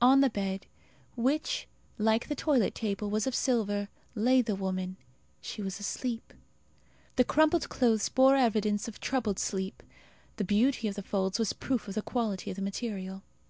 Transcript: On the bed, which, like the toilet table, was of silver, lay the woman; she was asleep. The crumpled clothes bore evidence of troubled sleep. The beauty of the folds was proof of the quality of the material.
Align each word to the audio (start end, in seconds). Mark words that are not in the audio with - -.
On 0.00 0.22
the 0.22 0.30
bed, 0.30 0.64
which, 1.16 1.68
like 1.98 2.28
the 2.28 2.34
toilet 2.34 2.74
table, 2.74 3.10
was 3.10 3.26
of 3.26 3.34
silver, 3.34 3.88
lay 4.14 4.40
the 4.40 4.54
woman; 4.56 4.96
she 5.42 5.60
was 5.60 5.78
asleep. 5.78 6.32
The 7.16 7.24
crumpled 7.24 7.68
clothes 7.68 8.08
bore 8.08 8.34
evidence 8.36 8.88
of 8.88 9.00
troubled 9.00 9.38
sleep. 9.38 9.82
The 10.36 10.44
beauty 10.44 10.88
of 10.88 10.94
the 10.94 11.02
folds 11.02 11.38
was 11.38 11.52
proof 11.52 11.86
of 11.88 11.94
the 11.94 12.00
quality 12.00 12.48
of 12.50 12.56
the 12.56 12.62
material. 12.62 13.22